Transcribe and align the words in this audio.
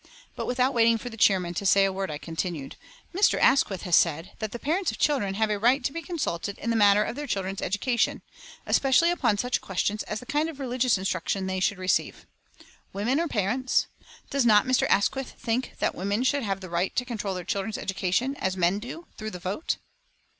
But 0.35 0.47
without 0.47 0.73
waiting 0.73 0.97
for 0.97 1.11
the 1.11 1.15
chairman 1.15 1.53
to 1.53 1.63
say 1.63 1.85
a 1.85 1.93
word, 1.93 2.09
I 2.09 2.17
continued: 2.17 2.75
"Mr. 3.13 3.39
Asquith 3.39 3.83
has 3.83 3.95
said 3.95 4.31
that 4.39 4.51
the 4.51 4.57
parents 4.57 4.89
of 4.89 4.97
children 4.97 5.35
have 5.35 5.51
a 5.51 5.59
right 5.59 5.83
to 5.83 5.93
be 5.93 6.01
consulted 6.01 6.57
in 6.57 6.71
the 6.71 6.75
matter 6.75 7.03
of 7.03 7.15
their 7.15 7.27
children's 7.27 7.61
education, 7.61 8.23
especially 8.65 9.11
upon 9.11 9.37
such 9.37 9.61
questions 9.61 10.01
as 10.01 10.19
the 10.19 10.25
kind 10.25 10.49
of 10.49 10.59
religious 10.59 10.97
instruction 10.97 11.45
they 11.45 11.59
should 11.59 11.77
receive. 11.77 12.25
Women 12.93 13.19
are 13.19 13.27
parents. 13.27 13.85
Does 14.31 14.43
not 14.43 14.65
Mr. 14.65 14.87
Asquith 14.89 15.33
think 15.37 15.73
that 15.77 15.93
women 15.93 16.23
should 16.23 16.41
have 16.41 16.61
the 16.61 16.69
right 16.71 16.95
to 16.95 17.05
control 17.05 17.35
their 17.35 17.43
children's 17.43 17.77
education, 17.77 18.35
as 18.37 18.57
men 18.57 18.79
do, 18.79 19.05
through 19.17 19.29
the 19.29 19.37
vote?" 19.37 19.77